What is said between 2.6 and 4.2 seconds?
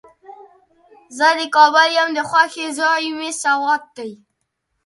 ځای مې سوات دی.